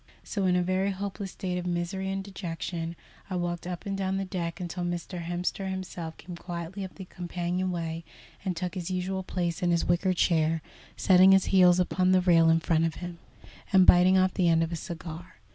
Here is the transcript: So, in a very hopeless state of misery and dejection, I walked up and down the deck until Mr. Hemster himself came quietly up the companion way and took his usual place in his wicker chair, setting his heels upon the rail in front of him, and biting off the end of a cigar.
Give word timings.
So, 0.23 0.45
in 0.47 0.55
a 0.55 0.63
very 0.63 0.89
hopeless 0.89 1.33
state 1.33 1.59
of 1.59 1.67
misery 1.67 2.09
and 2.09 2.23
dejection, 2.23 2.95
I 3.29 3.35
walked 3.35 3.67
up 3.67 3.85
and 3.85 3.95
down 3.95 4.17
the 4.17 4.25
deck 4.25 4.59
until 4.59 4.83
Mr. 4.83 5.21
Hemster 5.23 5.69
himself 5.69 6.17
came 6.17 6.35
quietly 6.35 6.83
up 6.83 6.95
the 6.95 7.05
companion 7.05 7.69
way 7.69 8.03
and 8.43 8.57
took 8.57 8.73
his 8.73 8.89
usual 8.89 9.21
place 9.21 9.61
in 9.61 9.69
his 9.69 9.85
wicker 9.85 10.13
chair, 10.15 10.63
setting 10.97 11.33
his 11.33 11.45
heels 11.53 11.79
upon 11.79 12.13
the 12.13 12.21
rail 12.21 12.49
in 12.49 12.61
front 12.61 12.83
of 12.85 12.95
him, 12.95 13.19
and 13.71 13.85
biting 13.85 14.17
off 14.17 14.33
the 14.33 14.49
end 14.49 14.63
of 14.63 14.71
a 14.71 14.75
cigar. 14.75 15.35